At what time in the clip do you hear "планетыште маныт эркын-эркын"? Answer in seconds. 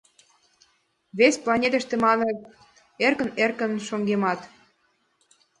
1.43-3.71